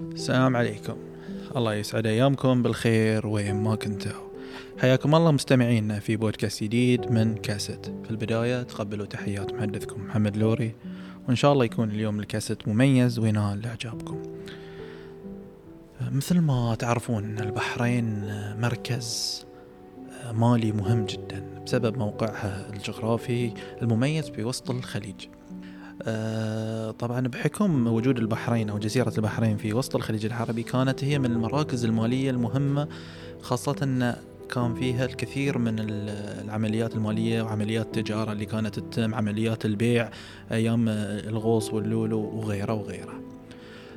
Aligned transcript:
السلام 0.00 0.56
عليكم. 0.56 0.96
الله 1.56 1.74
يسعد 1.74 2.06
أيامكم 2.06 2.62
بالخير 2.62 3.26
وين 3.26 3.54
ما 3.54 3.74
كنتوا. 3.74 4.30
حياكم 4.78 5.14
الله 5.14 5.30
مستمعينا 5.30 6.00
في 6.00 6.16
بودكاست 6.16 6.64
جديد 6.64 7.12
من 7.12 7.34
كاسيت. 7.34 7.86
في 7.86 8.10
البداية 8.10 8.62
تقبلوا 8.62 9.06
تحيات 9.06 9.52
محدثكم 9.52 10.04
محمد 10.04 10.36
لوري 10.36 10.74
وإن 11.28 11.36
شاء 11.36 11.52
الله 11.52 11.64
يكون 11.64 11.90
اليوم 11.90 12.20
الكاسيت 12.20 12.68
مميز 12.68 13.18
وينال 13.18 13.66
إعجابكم. 13.66 14.22
مثل 16.12 16.40
ما 16.40 16.74
تعرفون 16.74 17.24
أن 17.24 17.38
البحرين 17.38 18.30
مركز 18.60 19.40
مالي 20.32 20.72
مهم 20.72 21.04
جدا 21.04 21.62
بسبب 21.66 21.98
موقعها 21.98 22.70
الجغرافي 22.72 23.52
المميز 23.82 24.30
في 24.30 24.44
وسط 24.44 24.70
الخليج. 24.70 25.26
آه، 26.02 26.63
طبعا 26.98 27.20
بحكم 27.20 27.86
وجود 27.86 28.18
البحرين 28.18 28.70
أو 28.70 28.78
جزيرة 28.78 29.12
البحرين 29.18 29.56
في 29.56 29.72
وسط 29.72 29.96
الخليج 29.96 30.26
العربي 30.26 30.62
كانت 30.62 31.04
هي 31.04 31.18
من 31.18 31.26
المراكز 31.32 31.84
المالية 31.84 32.30
المهمة 32.30 32.88
خاصة 33.42 33.76
ان 33.82 34.16
كان 34.50 34.74
فيها 34.74 35.04
الكثير 35.04 35.58
من 35.58 35.76
العمليات 36.44 36.94
المالية 36.94 37.42
وعمليات 37.42 37.86
التجاره 37.86 38.32
اللي 38.32 38.46
كانت 38.46 38.78
تتم 38.78 39.14
عمليات 39.14 39.64
البيع 39.64 40.10
أيام 40.52 40.88
الغوص 40.88 41.72
واللولو 41.72 42.20
وغيره 42.20 42.72
وغيره. 42.72 43.14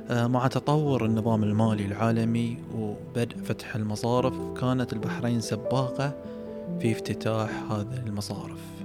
آه، 0.09 0.27
مع 0.27 0.47
تطور 0.47 1.05
النظام 1.05 1.43
المالي 1.43 1.85
العالمي 1.85 2.57
وبدء 2.75 3.37
فتح 3.43 3.75
المصارف 3.75 4.33
كانت 4.59 4.93
البحرين 4.93 5.41
سباقة 5.41 6.15
في 6.79 6.91
افتتاح 6.91 7.71
هذه 7.71 8.03
المصارف. 8.07 8.76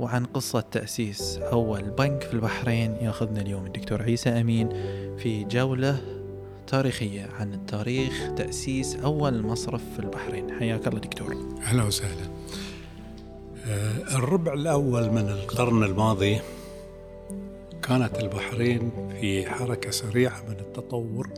وعن 0.00 0.24
قصة 0.24 0.60
تأسيس 0.60 1.38
أول 1.38 1.82
بنك 1.82 2.22
في 2.22 2.34
البحرين 2.34 2.94
يأخذنا 3.00 3.40
اليوم. 3.40 3.66
الدكتور 3.66 4.02
عيسى 4.02 4.30
أمين 4.30 4.68
في 5.18 5.44
جولة 5.44 6.00
تاريخية 6.66 7.28
عن 7.40 7.54
التاريخ 7.54 8.34
تأسيس 8.36 8.96
أول 8.96 9.42
مصرف 9.42 9.82
في 9.96 9.98
البحرين. 9.98 10.58
حياك 10.58 10.86
الله 10.88 11.00
دكتور. 11.00 11.36
أهلا 11.62 11.84
وسهلا. 11.84 12.30
آه، 13.66 14.16
الربع 14.16 14.52
الأول 14.52 15.10
من 15.10 15.28
القرن 15.28 15.82
الماضي 15.84 16.40
كانت 17.82 18.18
البحرين 18.18 18.90
في 19.20 19.50
حركة 19.50 19.90
سريعة 19.90 20.42
من 20.48 20.56
التطور 20.60 21.30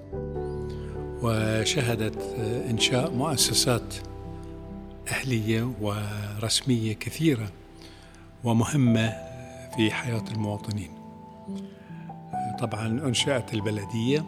وشهدت 1.22 2.22
آه، 2.22 2.70
إنشاء 2.70 3.10
مؤسسات 3.10 3.94
أهلية 5.08 5.72
ورسمية 5.80 6.92
كثيرة. 6.92 7.48
ومهمة 8.44 9.08
في 9.76 9.90
حياة 9.90 10.24
المواطنين. 10.32 10.90
طبعا 12.58 12.86
أنشأت 12.86 13.54
البلدية 13.54 14.24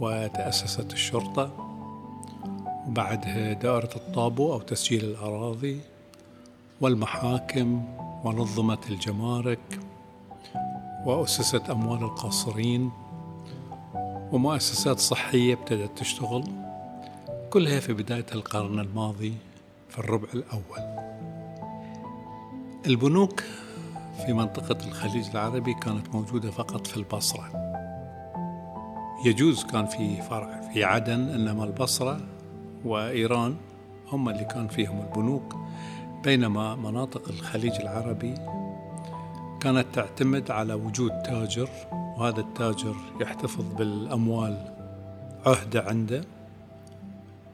وتأسست 0.00 0.92
الشرطة 0.92 1.50
وبعدها 2.88 3.52
دائرة 3.52 3.90
الطابو 3.96 4.52
أو 4.52 4.60
تسجيل 4.60 5.04
الأراضي 5.04 5.80
والمحاكم 6.80 7.84
ونظمت 8.24 8.90
الجمارك 8.90 9.80
وأسست 11.06 11.70
أموال 11.70 12.02
القاصرين 12.02 12.90
ومؤسسات 14.32 14.98
صحية 14.98 15.54
ابتدت 15.54 15.98
تشتغل 15.98 16.44
كلها 17.50 17.80
في 17.80 17.92
بداية 17.92 18.26
القرن 18.34 18.78
الماضي 18.78 19.34
في 19.88 19.98
الربع 19.98 20.28
الأول. 20.34 20.97
البنوك 22.88 23.42
في 24.26 24.32
منطقة 24.32 24.86
الخليج 24.86 25.28
العربي 25.30 25.74
كانت 25.74 26.14
موجودة 26.14 26.50
فقط 26.50 26.86
في 26.86 26.96
البصرة. 26.96 27.50
يجوز 29.24 29.64
كان 29.64 29.86
في 29.86 30.22
فرع 30.22 30.60
في 30.72 30.84
عدن 30.84 31.28
إنما 31.28 31.64
البصرة 31.64 32.20
وإيران 32.84 33.56
هم 34.06 34.28
اللي 34.28 34.44
كان 34.44 34.68
فيهم 34.68 35.00
البنوك. 35.00 35.56
بينما 36.24 36.76
مناطق 36.76 37.28
الخليج 37.28 37.72
العربي 37.72 38.34
كانت 39.60 39.86
تعتمد 39.92 40.50
على 40.50 40.74
وجود 40.74 41.22
تاجر 41.22 41.68
وهذا 41.90 42.40
التاجر 42.40 42.96
يحتفظ 43.20 43.64
بالأموال 43.78 44.74
عهدة 45.46 45.82
عنده. 45.82 46.24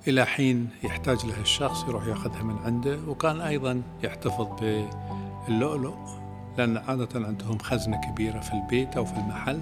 إلى 0.09 0.27
حين 0.27 0.69
يحتاج 0.83 1.27
لها 1.27 1.41
الشخص 1.41 1.85
يروح 1.89 2.07
ياخذها 2.07 2.43
من 2.43 2.57
عنده 2.65 2.99
وكان 3.09 3.41
أيضا 3.41 3.83
يحتفظ 4.03 4.47
باللؤلؤ 5.49 5.95
لأن 6.59 6.77
عادة 6.77 7.27
عندهم 7.27 7.59
خزنة 7.59 8.01
كبيرة 8.01 8.41
في 8.41 8.53
البيت 8.53 8.97
أو 8.97 9.05
في 9.05 9.17
المحل 9.17 9.61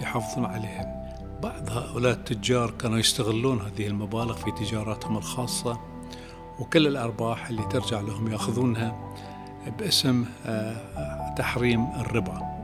يحافظون 0.00 0.44
عليها 0.44 1.04
بعض 1.42 1.70
هؤلاء 1.70 2.12
التجار 2.12 2.70
كانوا 2.70 2.98
يستغلون 2.98 3.60
هذه 3.60 3.86
المبالغ 3.86 4.32
في 4.32 4.64
تجاراتهم 4.64 5.16
الخاصة 5.16 5.80
وكل 6.58 6.86
الأرباح 6.86 7.48
اللي 7.48 7.62
ترجع 7.62 8.00
لهم 8.00 8.32
يأخذونها 8.32 9.14
باسم 9.78 10.24
آه، 10.46 11.34
تحريم 11.34 11.86
الربا. 12.00 12.54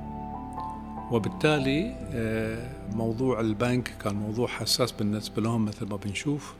وبالتالي 1.10 1.94
آه، 2.12 2.70
موضوع 2.92 3.40
البنك 3.40 3.94
كان 4.04 4.14
موضوع 4.14 4.48
حساس 4.48 4.92
بالنسبة 4.92 5.42
لهم 5.42 5.64
مثل 5.64 5.86
ما 5.86 5.96
بنشوف 5.96 6.54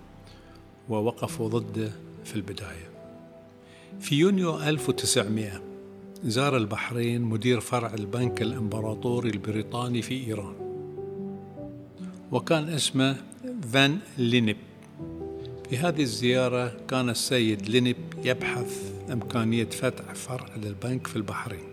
ووقفوا 0.89 1.49
ضده 1.49 1.93
في 2.25 2.37
البداية. 2.37 2.91
في 4.01 4.15
يونيو 4.15 4.61
1900 4.61 5.70
زار 6.25 6.57
البحرين 6.57 7.23
مدير 7.23 7.61
فرع 7.61 7.95
البنك 7.95 8.43
الإمبراطوري 8.43 9.31
البريطاني 9.31 10.03
في 10.03 10.27
إيران. 10.27 10.55
وكان 12.33 12.69
اسمه 12.69 13.17
فان 13.73 13.99
لينيب. 14.19 14.57
في 15.71 15.77
هذه 15.77 16.03
الزيارة 16.03 16.77
كان 16.89 17.09
السيد 17.11 17.69
لينيب 17.69 17.97
يبحث 18.25 18.93
إمكانية 19.13 19.65
فتح 19.65 20.15
فرع 20.15 20.57
للبنك 20.57 21.07
في 21.07 21.17
البحرين. 21.17 21.69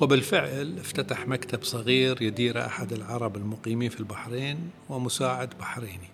وبالفعل 0.00 0.78
افتتح 0.78 1.28
مكتب 1.28 1.62
صغير 1.62 2.22
يدير 2.22 2.66
أحد 2.66 2.92
العرب 2.92 3.36
المقيمين 3.36 3.90
في 3.90 4.00
البحرين 4.00 4.58
ومساعد 4.88 5.50
بحريني. 5.60 6.10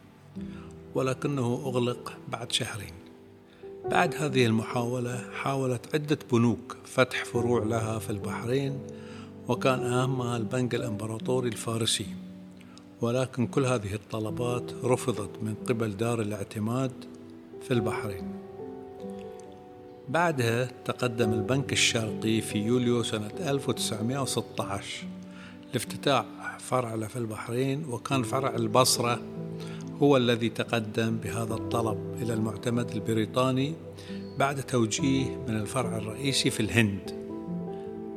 ولكنه 0.95 1.63
أغلق 1.67 2.19
بعد 2.29 2.53
شهرين. 2.53 3.06
بعد 3.91 4.15
هذه 4.15 4.47
المحاولة 4.47 5.25
حاولت 5.43 5.95
عدة 5.95 6.19
بنوك 6.33 6.77
فتح 6.85 7.25
فروع 7.25 7.65
لها 7.65 7.99
في 7.99 8.11
البحرين 8.11 8.79
وكان 9.49 9.81
أهمها 9.81 10.37
البنك 10.37 10.75
الإمبراطوري 10.75 11.49
الفارسي. 11.49 12.07
ولكن 13.01 13.47
كل 13.47 13.65
هذه 13.67 13.95
الطلبات 13.95 14.73
رفضت 14.85 15.31
من 15.43 15.55
قبل 15.69 15.97
دار 15.97 16.21
الاعتماد 16.21 16.93
في 17.63 17.75
البحرين. 17.75 18.33
بعدها 20.09 20.69
تقدم 20.85 21.33
البنك 21.33 21.73
الشرقي 21.73 22.41
في 22.41 22.59
يوليو 22.59 23.03
سنة 23.03 23.31
1916 23.41 25.07
لافتتاح 25.73 26.25
فرع 26.59 26.95
له 26.95 27.07
في 27.07 27.17
البحرين 27.17 27.85
وكان 27.89 28.23
فرع 28.23 28.57
البصرة 28.57 29.21
هو 30.03 30.17
الذي 30.17 30.49
تقدم 30.49 31.17
بهذا 31.17 31.55
الطلب 31.55 31.99
إلى 32.23 32.35
المعتمد 32.35 32.91
البريطاني 32.91 33.75
بعد 34.39 34.63
توجيه 34.63 35.37
من 35.49 35.57
الفرع 35.57 35.97
الرئيسي 35.97 36.51
في 36.51 36.61
الهند. 36.61 37.27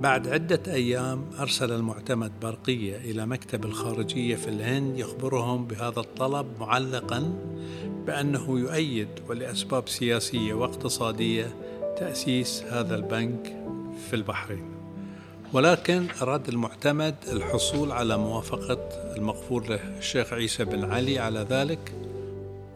بعد 0.01 0.27
عدة 0.27 0.73
أيام 0.73 1.25
أرسل 1.39 1.71
المعتمد 1.71 2.31
برقية 2.41 2.97
إلى 2.97 3.25
مكتب 3.25 3.65
الخارجية 3.65 4.35
في 4.35 4.47
الهند 4.47 4.99
يخبرهم 4.99 5.65
بهذا 5.65 5.99
الطلب 5.99 6.47
معلقا 6.59 7.33
بأنه 8.07 8.59
يؤيد 8.59 9.07
ولأسباب 9.29 9.89
سياسية 9.89 10.53
واقتصادية 10.53 11.55
تأسيس 11.97 12.63
هذا 12.63 12.95
البنك 12.95 13.63
في 14.09 14.15
البحرين. 14.15 14.78
ولكن 15.53 16.07
أراد 16.21 16.47
المعتمد 16.47 17.15
الحصول 17.31 17.91
على 17.91 18.17
موافقة 18.17 18.89
المغفور 19.17 19.69
له 19.69 19.97
الشيخ 19.97 20.33
عيسى 20.33 20.65
بن 20.65 20.91
علي 20.91 21.19
على 21.19 21.45
ذلك 21.49 21.93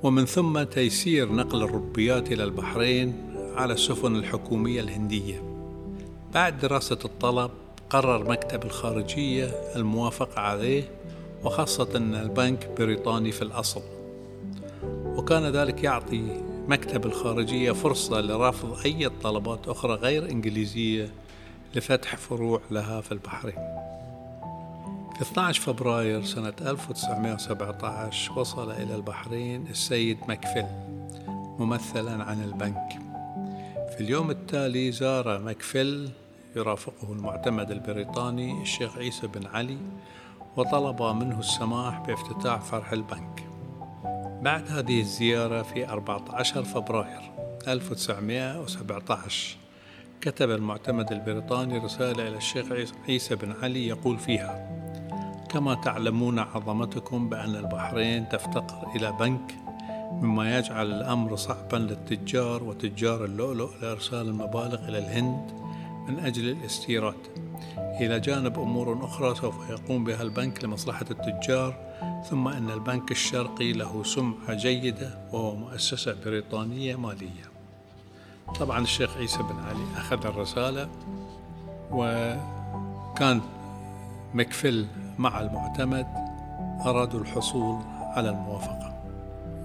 ومن 0.03 0.25
ثم 0.25 0.63
تيسير 0.63 1.31
نقل 1.31 1.63
الربيات 1.63 2.31
إلى 2.31 2.43
البحرين 2.43 3.35
على 3.55 3.73
السفن 3.73 4.15
الحكومية 4.15 4.81
الهندية. 4.81 5.43
بعد 6.33 6.59
دراسة 6.59 6.99
الطلب 7.05 7.51
قرر 7.89 8.29
مكتب 8.29 8.63
الخارجية 8.63 9.45
الموافقة 9.75 10.41
عليه 10.41 10.83
وخاصة 11.43 11.89
أن 11.95 12.15
البنك 12.15 12.69
بريطاني 12.77 13.31
في 13.31 13.41
الأصل. 13.41 13.81
وكان 15.05 15.43
ذلك 15.43 15.83
يعطي 15.83 16.41
مكتب 16.67 17.05
الخارجية 17.05 17.71
فرصة 17.71 18.21
لرفض 18.21 18.85
أي 18.85 19.09
طلبات 19.23 19.67
أخرى 19.67 19.93
غير 19.93 20.31
إنجليزية 20.31 21.09
لفتح 21.75 22.15
فروع 22.15 22.61
لها 22.71 23.01
في 23.01 23.11
البحرين. 23.11 23.83
في 25.15 25.21
12 25.21 25.61
فبراير 25.61 26.23
سنة 26.23 26.53
1917 26.61 28.39
وصل 28.39 28.71
إلى 28.71 28.95
البحرين 28.95 29.67
السيد 29.67 30.17
مكفل 30.27 30.65
ممثلا 31.59 32.23
عن 32.23 32.43
البنك. 32.43 32.89
في 33.95 34.01
اليوم 34.01 34.31
التالي 34.31 34.91
زار 34.91 35.39
مكفل 35.39 36.09
يرافقه 36.55 37.13
المعتمد 37.13 37.71
البريطاني 37.71 38.61
الشيخ 38.61 38.97
عيسى 38.97 39.27
بن 39.27 39.47
علي 39.47 39.77
وطلب 40.57 41.01
منه 41.01 41.39
السماح 41.39 41.99
بافتتاح 41.99 42.61
فرع 42.61 42.93
البنك. 42.93 43.43
بعد 44.41 44.71
هذه 44.71 45.01
الزيارة 45.01 45.61
في 45.61 45.89
14 45.89 46.63
فبراير 46.63 47.31
1917 47.67 49.62
كتب 50.23 50.51
المعتمد 50.51 51.11
البريطاني 51.11 51.77
رسالة 51.77 52.27
إلى 52.27 52.37
الشيخ 52.37 52.65
عيسى 53.07 53.35
بن 53.35 53.53
علي 53.63 53.87
يقول 53.87 54.19
فيها 54.19 54.69
كما 55.49 55.73
تعلمون 55.73 56.39
عظمتكم 56.39 57.29
بأن 57.29 57.55
البحرين 57.55 58.29
تفتقر 58.29 58.95
إلى 58.95 59.11
بنك 59.19 59.55
مما 60.11 60.57
يجعل 60.57 60.91
الأمر 60.91 61.35
صعبا 61.35 61.77
للتجار 61.77 62.63
وتجار 62.63 63.25
اللؤلؤ 63.25 63.69
لإرسال 63.81 64.27
المبالغ 64.27 64.89
إلى 64.89 64.97
الهند 64.97 65.51
من 66.07 66.19
أجل 66.19 66.49
الاستيراد. 66.49 67.27
إلى 67.77 68.19
جانب 68.19 68.59
أمور 68.59 69.05
أخرى 69.05 69.35
سوف 69.35 69.69
يقوم 69.69 70.03
بها 70.03 70.21
البنك 70.21 70.63
لمصلحة 70.63 71.05
التجار 71.11 71.75
ثم 72.29 72.47
أن 72.47 72.69
البنك 72.69 73.11
الشرقي 73.11 73.73
له 73.73 74.03
سمعة 74.03 74.53
جيدة 74.53 75.19
وهو 75.33 75.55
مؤسسة 75.55 76.15
بريطانية 76.25 76.95
مالية. 76.95 77.52
طبعا 78.59 78.79
الشيخ 78.79 79.17
عيسى 79.17 79.37
بن 79.37 79.59
علي 79.69 79.97
أخذ 79.97 80.25
الرسالة 80.25 80.89
وكان 81.91 83.41
مكفل 84.33 84.87
مع 85.17 85.41
المعتمد 85.41 86.07
أرادوا 86.85 87.19
الحصول 87.19 87.81
على 87.99 88.29
الموافقة. 88.29 88.93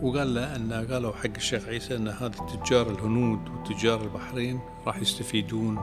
وقال 0.02 0.34
له 0.34 0.56
أن 0.56 0.72
قالوا 0.72 1.12
حق 1.12 1.36
الشيخ 1.36 1.68
عيسى 1.68 1.96
أن 1.96 2.08
هذا 2.08 2.28
تجار 2.28 2.90
الهنود 2.90 3.48
وتجار 3.48 4.02
البحرين 4.02 4.60
راح 4.86 4.96
يستفيدون 4.96 5.78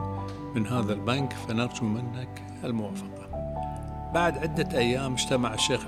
من 0.54 0.66
هذا 0.66 0.92
البنك 0.92 1.32
فنرجو 1.32 1.86
منك 1.86 2.42
الموافقة. 2.64 3.26
بعد 4.14 4.38
عدة 4.38 4.78
أيام 4.78 5.12
اجتمع 5.12 5.54
الشيخ 5.54 5.80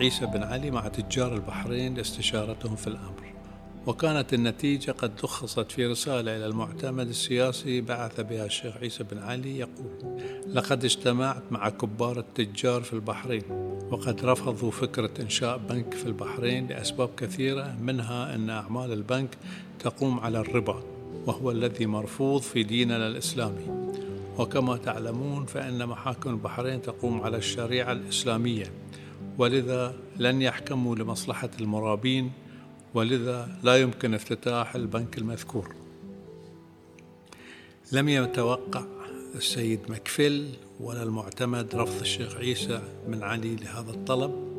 عيسى 0.00 0.26
بن 0.26 0.42
علي 0.42 0.70
مع 0.70 0.88
تجار 0.88 1.34
البحرين 1.34 1.94
لاستشارتهم 1.94 2.76
في 2.76 2.86
الأمر. 2.86 3.21
وكانت 3.86 4.34
النتيجة 4.34 4.90
قد 4.90 5.12
لخصت 5.24 5.72
في 5.72 5.86
رسالة 5.86 6.36
إلى 6.36 6.46
المعتمد 6.46 7.08
السياسي 7.08 7.80
بعث 7.80 8.20
بها 8.20 8.44
الشيخ 8.46 8.76
عيسى 8.76 9.04
بن 9.04 9.18
علي 9.18 9.58
يقول 9.58 10.20
لقد 10.46 10.84
اجتمعت 10.84 11.42
مع 11.50 11.68
كبار 11.68 12.18
التجار 12.18 12.82
في 12.82 12.92
البحرين 12.92 13.42
وقد 13.90 14.24
رفضوا 14.24 14.70
فكرة 14.70 15.10
إنشاء 15.20 15.58
بنك 15.58 15.94
في 15.94 16.06
البحرين 16.06 16.66
لأسباب 16.66 17.10
كثيرة 17.16 17.76
منها 17.80 18.34
أن 18.34 18.50
أعمال 18.50 18.92
البنك 18.92 19.36
تقوم 19.78 20.20
على 20.20 20.40
الربا 20.40 20.82
وهو 21.26 21.50
الذي 21.50 21.86
مرفوض 21.86 22.40
في 22.40 22.62
ديننا 22.62 23.08
الإسلامي. 23.08 23.82
وكما 24.38 24.76
تعلمون 24.76 25.46
فإن 25.46 25.86
محاكم 25.86 26.30
البحرين 26.30 26.82
تقوم 26.82 27.20
على 27.20 27.36
الشريعة 27.36 27.92
الإسلامية 27.92 28.72
ولذا 29.38 29.94
لن 30.16 30.42
يحكموا 30.42 30.96
لمصلحة 30.96 31.50
المرابين 31.60 32.32
ولذا 32.94 33.58
لا 33.62 33.76
يمكن 33.76 34.14
افتتاح 34.14 34.74
البنك 34.74 35.18
المذكور. 35.18 35.74
لم 37.92 38.08
يتوقع 38.08 38.84
السيد 39.34 39.80
مكفل 39.88 40.48
ولا 40.80 41.02
المعتمد 41.02 41.74
رفض 41.74 42.00
الشيخ 42.00 42.36
عيسى 42.36 42.80
بن 43.06 43.22
علي 43.22 43.56
لهذا 43.56 43.90
الطلب 43.90 44.52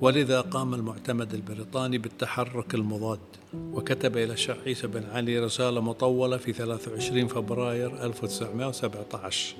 ولذا 0.00 0.40
قام 0.40 0.74
المعتمد 0.74 1.34
البريطاني 1.34 1.98
بالتحرك 1.98 2.74
المضاد 2.74 3.18
وكتب 3.54 4.16
إلى 4.16 4.32
الشيخ 4.32 4.56
عيسى 4.66 4.86
بن 4.86 5.04
علي 5.12 5.38
رسالة 5.38 5.80
مطولة 5.80 6.36
في 6.36 6.52
23 6.52 7.26
فبراير 7.26 8.04
1917 8.04 9.56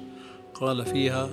قال 0.54 0.84
فيها 0.84 1.30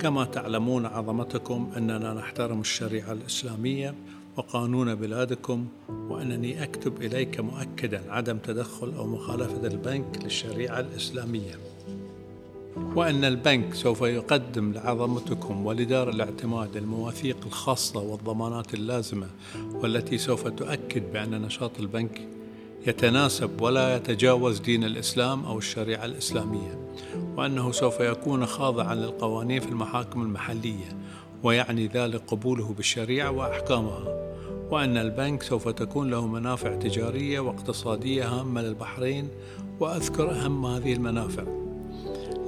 كما 0.00 0.24
تعلمون 0.24 0.86
عظمتكم 0.86 1.72
أننا 1.76 2.14
نحترم 2.14 2.60
الشريعة 2.60 3.12
الإسلامية 3.12 3.94
وقانون 4.36 4.94
بلادكم 4.94 5.66
وأنني 5.88 6.62
أكتب 6.62 7.02
إليك 7.02 7.40
مؤكدا 7.40 8.12
عدم 8.12 8.38
تدخل 8.38 8.94
أو 8.94 9.06
مخالفة 9.06 9.66
البنك 9.66 10.18
للشريعة 10.24 10.80
الإسلامية. 10.80 11.58
وأن 12.76 13.24
البنك 13.24 13.74
سوف 13.74 14.00
يقدم 14.00 14.72
لعظمتكم 14.72 15.66
ولدار 15.66 16.08
الاعتماد 16.08 16.76
المواثيق 16.76 17.36
الخاصة 17.46 18.00
والضمانات 18.00 18.74
اللازمة 18.74 19.26
والتي 19.74 20.18
سوف 20.18 20.48
تؤكد 20.48 21.12
بأن 21.12 21.42
نشاط 21.42 21.80
البنك 21.80 22.28
يتناسب 22.86 23.60
ولا 23.60 23.96
يتجاوز 23.96 24.60
دين 24.60 24.84
الإسلام 24.84 25.44
أو 25.44 25.58
الشريعة 25.58 26.04
الإسلامية 26.04 26.88
وأنه 27.36 27.72
سوف 27.72 28.00
يكون 28.00 28.46
خاضعا 28.46 28.94
للقوانين 28.94 29.60
في 29.60 29.68
المحاكم 29.68 30.22
المحلية 30.22 30.96
ويعني 31.42 31.86
ذلك 31.86 32.22
قبوله 32.26 32.72
بالشريعة 32.72 33.30
وأحكامها 33.30 34.22
وأن 34.70 34.96
البنك 34.96 35.42
سوف 35.42 35.68
تكون 35.68 36.10
له 36.10 36.26
منافع 36.26 36.74
تجارية 36.74 37.40
واقتصادية 37.40 38.28
هامة 38.28 38.62
للبحرين 38.62 39.28
وأذكر 39.80 40.30
أهم 40.30 40.66
هذه 40.66 40.92
المنافع. 40.92 41.44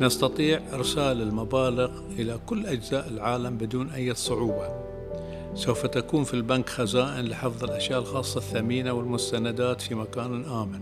نستطيع 0.00 0.60
إرسال 0.72 1.22
المبالغ 1.22 1.90
إلى 2.18 2.38
كل 2.46 2.66
أجزاء 2.66 3.08
العالم 3.08 3.56
بدون 3.56 3.90
أي 3.90 4.14
صعوبة. 4.14 4.84
سوف 5.54 5.86
تكون 5.86 6.24
في 6.24 6.34
البنك 6.34 6.68
خزائن 6.68 7.24
لحفظ 7.24 7.64
الأشياء 7.64 7.98
الخاصة 7.98 8.38
الثمينة 8.38 8.92
والمستندات 8.92 9.80
في 9.80 9.94
مكان 9.94 10.44
آمن. 10.44 10.80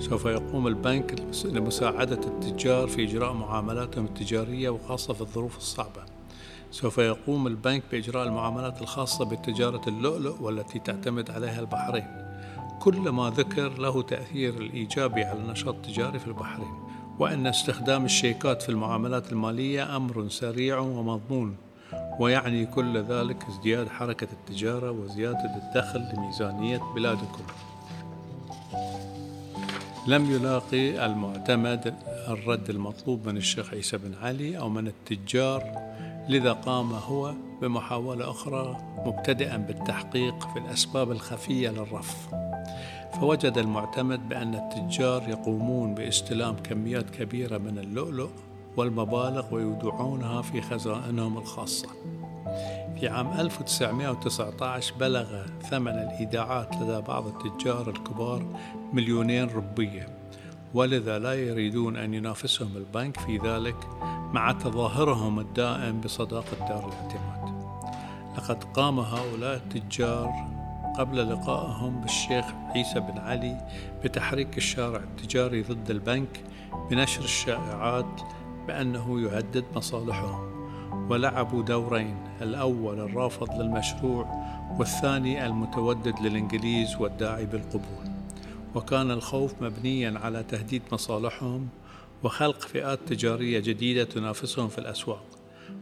سوف 0.00 0.24
يقوم 0.24 0.66
البنك 0.66 1.14
لمساعدة 1.44 2.20
التجار 2.26 2.88
في 2.88 3.04
إجراء 3.04 3.32
معاملاتهم 3.32 4.04
التجارية 4.04 4.70
وخاصة 4.70 5.14
في 5.14 5.20
الظروف 5.20 5.56
الصعبة. 5.56 6.09
سوف 6.70 6.98
يقوم 6.98 7.46
البنك 7.46 7.82
بإجراء 7.92 8.26
المعاملات 8.26 8.82
الخاصة 8.82 9.24
بتجارة 9.24 9.88
اللؤلؤ 9.88 10.42
والتي 10.42 10.78
تعتمد 10.78 11.30
عليها 11.30 11.60
البحرين. 11.60 12.06
كل 12.80 13.08
ما 13.08 13.30
ذكر 13.30 13.78
له 13.78 14.02
تأثير 14.02 14.54
الإيجابي 14.54 15.24
على 15.24 15.38
النشاط 15.38 15.74
التجاري 15.74 16.18
في 16.18 16.26
البحرين. 16.26 16.74
وأن 17.18 17.46
استخدام 17.46 18.04
الشيكات 18.04 18.62
في 18.62 18.68
المعاملات 18.68 19.32
المالية 19.32 19.96
أمر 19.96 20.28
سريع 20.28 20.78
ومضمون 20.78 21.56
ويعني 22.20 22.66
كل 22.66 23.02
ذلك 23.02 23.44
ازدياد 23.48 23.88
حركة 23.88 24.28
التجارة 24.32 24.90
وزيادة 24.90 25.50
الدخل 25.56 26.00
لميزانية 26.14 26.80
بلادكم. 26.94 27.44
لم 30.06 30.30
يلاقي 30.30 31.06
المعتمد 31.06 31.94
الرد 32.28 32.70
المطلوب 32.70 33.28
من 33.28 33.36
الشيخ 33.36 33.70
عيسى 33.70 33.96
بن 33.96 34.14
علي 34.22 34.58
أو 34.58 34.68
من 34.68 34.86
التجار 34.86 35.90
لذا 36.30 36.52
قام 36.52 36.92
هو 36.92 37.34
بمحاولة 37.62 38.30
أخرى 38.30 38.76
مبتدئا 39.06 39.56
بالتحقيق 39.56 40.48
في 40.52 40.58
الأسباب 40.58 41.10
الخفية 41.10 41.70
للرفض. 41.70 42.34
فوجد 43.20 43.58
المعتمد 43.58 44.28
بأن 44.28 44.54
التجار 44.54 45.28
يقومون 45.28 45.94
باستلام 45.94 46.56
كميات 46.56 47.10
كبيرة 47.10 47.58
من 47.58 47.78
اللؤلؤ 47.78 48.28
والمبالغ 48.76 49.54
ويودعونها 49.54 50.42
في 50.42 50.60
خزائنهم 50.60 51.38
الخاصة. 51.38 51.88
في 53.00 53.08
عام 53.08 53.40
1919 53.40 54.94
بلغ 55.00 55.46
ثمن 55.70 55.92
الإيداعات 55.92 56.74
لدى 56.74 57.00
بعض 57.00 57.26
التجار 57.26 57.90
الكبار 57.90 58.42
مليونين 58.92 59.48
ربية 59.48 60.19
ولذا 60.74 61.18
لا 61.18 61.34
يريدون 61.34 61.96
أن 61.96 62.14
ينافسهم 62.14 62.76
البنك 62.76 63.20
في 63.20 63.38
ذلك 63.38 63.76
مع 64.32 64.52
تظاهرهم 64.52 65.40
الدائم 65.40 66.00
بصداقة 66.00 66.68
دار 66.68 66.88
الاعتماد. 66.88 67.40
لقد 68.38 68.64
قام 68.64 69.00
هؤلاء 69.00 69.56
التجار 69.56 70.32
قبل 70.98 71.32
لقائهم 71.32 72.00
بالشيخ 72.00 72.44
عيسى 72.74 73.00
بن 73.00 73.18
علي 73.18 73.68
بتحريك 74.04 74.58
الشارع 74.58 75.00
التجاري 75.00 75.62
ضد 75.62 75.90
البنك 75.90 76.44
بنشر 76.90 77.24
الشائعات 77.24 78.20
بأنه 78.66 79.20
يهدد 79.20 79.64
مصالحهم 79.76 80.50
ولعبوا 81.10 81.62
دورين 81.62 82.16
الأول 82.42 83.00
الرافض 83.00 83.50
للمشروع 83.60 84.26
والثاني 84.78 85.46
المتودد 85.46 86.20
للإنجليز 86.20 86.96
والداعي 86.96 87.46
بالقبول. 87.46 88.09
وكان 88.74 89.10
الخوف 89.10 89.54
مبنيا 89.60 90.18
على 90.18 90.42
تهديد 90.42 90.82
مصالحهم 90.92 91.68
وخلق 92.22 92.60
فئات 92.60 92.98
تجارية 93.06 93.58
جديدة 93.58 94.04
تنافسهم 94.04 94.68
في 94.68 94.78
الأسواق. 94.78 95.24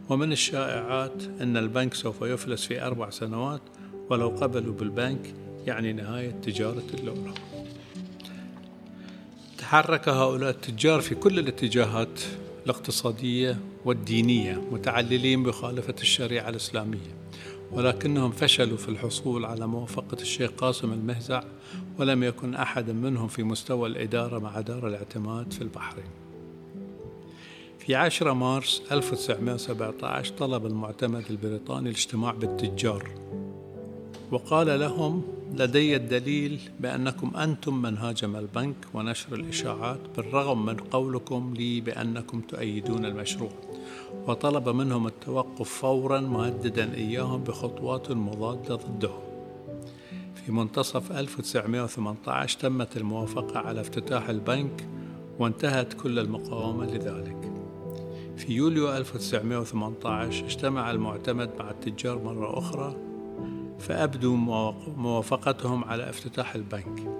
ومن 0.09 0.31
الشائعات 0.31 1.23
أن 1.41 1.57
البنك 1.57 1.93
سوف 1.93 2.21
يفلس 2.21 2.65
في 2.65 2.81
أربع 2.81 3.09
سنوات 3.09 3.61
ولو 4.09 4.29
قبلوا 4.29 4.73
بالبنك 4.73 5.33
يعني 5.67 5.93
نهاية 5.93 6.31
تجارة 6.31 6.83
اللؤلؤ 6.93 7.33
تحرك 9.57 10.09
هؤلاء 10.09 10.49
التجار 10.49 11.01
في 11.01 11.15
كل 11.15 11.39
الاتجاهات 11.39 12.19
الاقتصادية 12.65 13.57
والدينية 13.85 14.61
متعللين 14.71 15.43
بخالفة 15.43 15.95
الشريعة 16.01 16.49
الإسلامية. 16.49 17.18
ولكنهم 17.71 18.31
فشلوا 18.31 18.77
في 18.77 18.89
الحصول 18.89 19.45
على 19.45 19.67
موافقة 19.67 20.21
الشيخ 20.21 20.51
قاسم 20.51 20.93
المهزع 20.93 21.43
ولم 21.97 22.23
يكن 22.23 22.55
أحد 22.55 22.89
منهم 22.89 23.27
في 23.27 23.43
مستوى 23.43 23.89
الإدارة 23.89 24.39
مع 24.39 24.61
دار 24.61 24.87
الاعتماد 24.87 25.53
في 25.53 25.61
البحرين. 25.61 26.09
في 27.79 27.95
10 27.95 28.33
مارس 28.33 28.81
1917 28.91 30.33
طلب 30.37 30.65
المعتمد 30.65 31.23
البريطاني 31.29 31.89
الاجتماع 31.89 32.31
بالتجار 32.31 33.09
وقال 34.31 34.79
لهم 34.79 35.23
لدي 35.53 35.95
الدليل 35.95 36.59
بأنكم 36.79 37.35
أنتم 37.35 37.81
من 37.81 37.97
هاجم 37.97 38.35
البنك 38.35 38.75
ونشر 38.93 39.35
الإشاعات 39.35 39.99
بالرغم 40.17 40.65
من 40.65 40.77
قولكم 40.77 41.53
لي 41.57 41.81
بأنكم 41.81 42.41
تؤيدون 42.41 43.05
المشروع. 43.05 43.51
وطلب 44.27 44.69
منهم 44.69 45.07
التوقف 45.07 45.69
فورا 45.69 46.19
مهددا 46.19 46.93
إياهم 46.93 47.43
بخطوات 47.43 48.11
مضادة 48.11 48.75
ضدهم. 48.75 49.19
في 50.35 50.51
منتصف 50.51 51.11
1918 51.11 52.59
تمت 52.59 52.97
الموافقة 52.97 53.59
على 53.59 53.81
افتتاح 53.81 54.29
البنك 54.29 54.87
وانتهت 55.39 55.93
كل 55.93 56.19
المقاومة 56.19 56.85
لذلك. 56.85 57.51
في 58.37 58.53
يوليو 58.53 58.97
1918 58.97 60.45
اجتمع 60.45 60.91
المعتمد 60.91 61.49
مع 61.59 61.69
التجار 61.69 62.23
مرة 62.23 62.59
أخرى 62.59 62.95
فأبدوا 63.79 64.35
موافقتهم 64.97 65.83
على 65.83 66.09
افتتاح 66.09 66.55
البنك. 66.55 67.19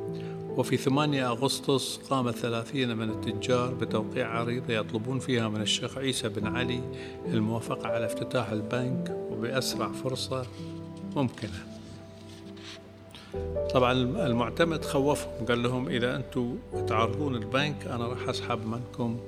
وفي 0.60 0.78
8 0.78 1.32
أغسطس 1.32 1.98
قام 2.10 2.32
ثلاثين 2.32 2.98
من 2.98 3.10
التجار 3.10 3.74
بتوقيع 3.74 4.40
عريضة 4.40 4.74
يطلبون 4.74 5.20
فيها 5.20 5.50
من 5.50 5.62
الشيخ 5.62 5.98
عيسى 5.98 6.30
بن 6.30 6.48
علي 6.48 6.82
الموافقة 7.28 7.88
على 7.88 8.06
افتتاح 8.06 8.50
البنك 8.50 9.18
وبأسرع 9.32 9.92
فرصة 9.92 10.46
ممكنة. 11.16 11.66
طبعا 13.74 13.92
المعتمد 14.28 14.86
خوفهم 14.86 15.46
قال 15.46 15.64
لهم 15.64 15.90
إذا 15.90 16.16
أنتم 16.16 16.56
تعرضون 16.88 17.36
البنك 17.36 17.88
أنا 17.88 18.08
راح 18.08 18.30
أسحب 18.30 18.66
منكم 18.68 19.20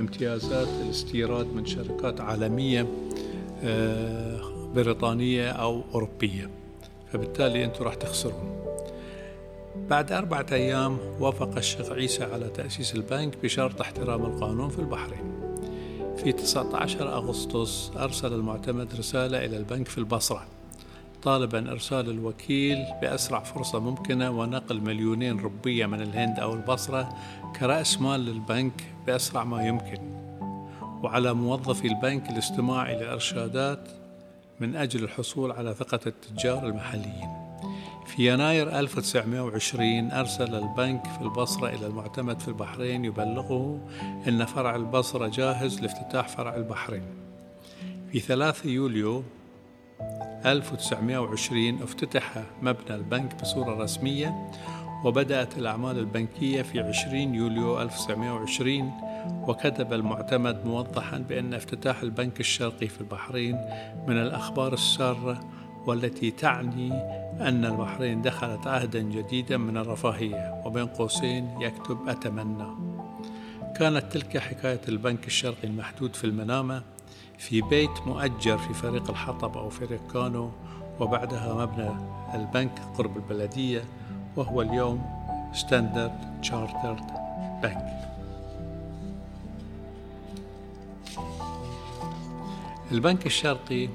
امتيازات 0.00 0.68
الاستيراد 0.84 1.46
من 1.46 1.66
شركات 1.66 2.20
عالمية 2.20 2.86
آه، 3.64 4.40
بريطانية 4.74 5.50
أو 5.50 5.82
أوروبية. 5.94 6.50
فبالتالي 7.12 7.64
أنتم 7.64 7.84
راح 7.84 7.94
تخسرون. 7.94 8.60
بعد 9.88 10.12
أربعة 10.12 10.46
أيام 10.52 10.98
وافق 11.20 11.56
الشيخ 11.56 11.92
عيسى 11.92 12.24
على 12.24 12.48
تأسيس 12.48 12.94
البنك 12.94 13.36
بشرط 13.42 13.80
احترام 13.80 14.24
القانون 14.24 14.68
في 14.68 14.78
البحرين. 14.78 15.40
في 16.16 16.32
19 16.32 17.12
أغسطس 17.12 17.90
أرسل 17.96 18.32
المعتمد 18.32 18.94
رسالة 18.94 19.44
إلى 19.44 19.56
البنك 19.56 19.88
في 19.88 19.98
البصرة 19.98 20.46
طالبا 21.22 21.70
إرسال 21.70 22.10
الوكيل 22.10 22.84
بأسرع 23.02 23.40
فرصة 23.40 23.78
ممكنة 23.78 24.30
ونقل 24.30 24.80
مليونين 24.80 25.40
ربية 25.40 25.86
من 25.86 26.02
الهند 26.02 26.38
أو 26.38 26.54
البصرة 26.54 27.08
كرأس 27.60 28.00
مال 28.00 28.20
للبنك 28.20 28.84
بأسرع 29.06 29.44
ما 29.44 29.66
يمكن. 29.66 30.20
وعلى 31.02 31.34
موظفي 31.34 31.88
البنك 31.88 32.30
الاستماع 32.30 32.90
إلى 32.90 33.12
إرشادات 33.12 33.88
من 34.60 34.76
أجل 34.76 35.04
الحصول 35.04 35.52
على 35.52 35.74
ثقة 35.74 36.00
التجار 36.06 36.66
المحليين. 36.66 37.39
في 38.06 38.32
يناير 38.32 38.78
1920 38.78 40.10
أرسل 40.10 40.54
البنك 40.54 41.06
في 41.06 41.20
البصرة 41.20 41.68
إلى 41.68 41.86
المعتمد 41.86 42.40
في 42.40 42.48
البحرين 42.48 43.04
يبلغه 43.04 43.80
أن 44.28 44.44
فرع 44.44 44.76
البصرة 44.76 45.28
جاهز 45.28 45.80
لافتتاح 45.80 46.28
فرع 46.28 46.54
البحرين. 46.54 47.04
في 48.12 48.20
3 48.20 48.68
يوليو 48.68 49.22
1920 50.46 51.82
افتتح 51.82 52.42
مبنى 52.62 52.94
البنك 52.94 53.42
بصورة 53.42 53.82
رسمية 53.82 54.50
وبدأت 55.04 55.58
الأعمال 55.58 55.98
البنكية 55.98 56.62
في 56.62 56.80
20 56.80 57.34
يوليو 57.34 57.82
1920 57.82 58.92
وكتب 59.48 59.92
المعتمد 59.92 60.66
موضحا 60.66 61.18
بأن 61.18 61.54
افتتاح 61.54 62.02
البنك 62.02 62.40
الشرقي 62.40 62.88
في 62.88 63.00
البحرين 63.00 63.56
من 64.06 64.18
الأخبار 64.18 64.72
السارة 64.72 65.40
والتي 65.90 66.30
تعني 66.30 66.92
أن 67.40 67.64
البحرين 67.64 68.22
دخلت 68.22 68.66
عهدا 68.66 69.00
جديدا 69.00 69.56
من 69.56 69.76
الرفاهية 69.76 70.62
وبين 70.64 70.86
قوسين 70.86 71.60
يكتب 71.60 72.08
أتمنى. 72.08 72.66
كانت 73.76 74.12
تلك 74.12 74.38
حكاية 74.38 74.80
البنك 74.88 75.26
الشرقي 75.26 75.64
المحدود 75.64 76.14
في 76.14 76.24
المنامة 76.24 76.82
في 77.38 77.60
بيت 77.60 77.90
مؤجر 78.06 78.58
في 78.58 78.74
فريق 78.74 79.10
الحطب 79.10 79.58
أو 79.58 79.68
فريق 79.68 80.12
كانو 80.12 80.50
وبعدها 81.00 81.54
مبنى 81.54 81.90
البنك 82.34 82.78
قرب 82.98 83.16
البلدية 83.16 83.84
وهو 84.36 84.62
اليوم 84.62 85.04
Standard 85.52 86.40
Chartered 86.42 87.06
Bank 87.62 88.00
البنك 92.92 93.26
الشرقي 93.26 93.88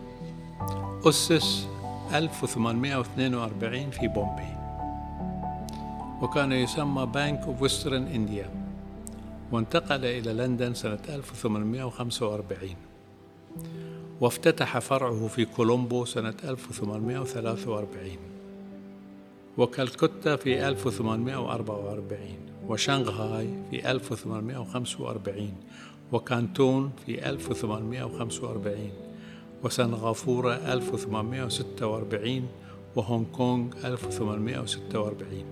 أسس 1.05 1.74
1842 2.13 3.89
في 3.89 4.07
بومبي. 4.07 4.55
وكان 6.21 6.51
يسمى 6.51 7.05
Bank 7.05 7.39
of 7.39 7.61
Western 7.61 8.07
India 8.07 8.49
وانتقل 9.51 10.05
إلى 10.05 10.33
لندن 10.33 10.73
سنة 10.73 10.99
1845 11.09 12.75
وافتتح 14.21 14.79
فرعه 14.79 15.27
في 15.27 15.45
كولومبو 15.45 16.05
سنة 16.05 16.33
1843 16.43 18.09
وكالكتا 19.57 20.35
في 20.35 20.67
1844 20.69 22.19
وشنغهاي 22.67 23.49
في 23.71 23.91
1845 23.91 25.53
وكانتون 26.11 26.91
في 27.05 27.29
1845 27.29 29.04
وسنغافورة 29.63 30.53
1846 30.53 32.47
وهونغ 32.95 33.25
كونغ 33.31 33.67
1846 33.85 35.43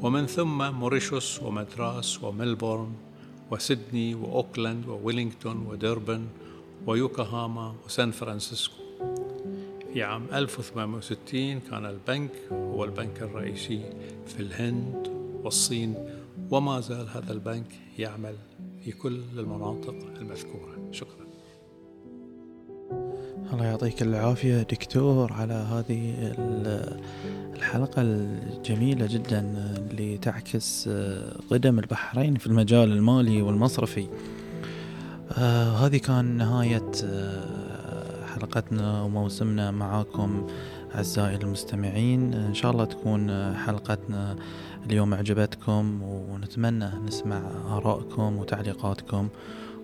ومن 0.00 0.26
ثم 0.26 0.72
موريشوس 0.72 1.42
ومدراس 1.42 2.22
وملبورن 2.24 2.92
وسيدني 3.50 4.14
وأوكلاند 4.14 4.88
وويلينغتون 4.88 5.66
ودربن 5.66 6.26
ويوكوهاما 6.86 7.74
وسان 7.86 8.10
فرانسيسكو. 8.10 8.74
في 9.92 10.02
عام 10.02 10.26
1860 10.32 11.60
كان 11.60 11.86
البنك 11.86 12.30
هو 12.52 12.84
البنك 12.84 13.22
الرئيسي 13.22 13.80
في 14.26 14.40
الهند 14.40 15.08
والصين 15.44 15.94
وما 16.50 16.80
زال 16.80 17.08
هذا 17.08 17.32
البنك 17.32 17.70
يعمل 17.98 18.36
في 18.84 18.92
كل 18.92 19.20
المناطق 19.38 19.94
المذكورة. 20.20 20.88
شكرا. 20.92 21.21
الله 23.62 23.70
يعطيك 23.70 24.02
العافية 24.02 24.62
دكتور 24.62 25.32
على 25.32 25.54
هذه 25.54 26.14
الحلقة 27.56 28.02
الجميلة 28.02 29.06
جدا 29.06 29.40
اللي 29.90 30.18
تعكس 30.18 30.88
قدم 31.50 31.78
البحرين 31.78 32.34
في 32.36 32.46
المجال 32.46 32.92
المالي 32.92 33.42
والمصرفي. 33.42 34.06
آه 35.38 35.70
هذه 35.70 35.96
كان 35.96 36.24
نهاية 36.24 36.90
آه 37.04 38.26
حلقتنا 38.34 39.02
وموسمنا 39.02 39.70
معاكم 39.70 40.46
أعزائي 40.94 41.36
المستمعين. 41.36 42.34
إن 42.34 42.54
شاء 42.54 42.70
الله 42.70 42.84
تكون 42.84 43.54
حلقتنا 43.54 44.36
اليوم 44.86 45.14
عجبتكم 45.14 46.02
ونتمنى 46.02 46.90
نسمع 47.06 47.42
آرائكم 47.70 48.38
وتعليقاتكم. 48.38 49.28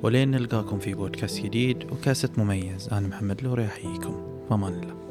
ولين 0.02 0.30
نلقاكم 0.30 0.78
في 0.78 0.94
بودكاست 0.94 1.40
جديد 1.40 1.92
وكاسة 1.92 2.28
مميز. 2.36 2.88
أنا 2.92 3.08
محمد 3.08 3.42
لوري 3.42 3.66
أحييكم. 3.66 4.44
وأمان 4.50 4.72
الله. 4.72 5.07